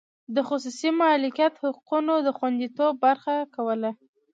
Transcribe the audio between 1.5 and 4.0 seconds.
د حقونو د خوندیتوب خبره کوله.